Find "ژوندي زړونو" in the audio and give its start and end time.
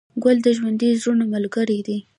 0.57-1.25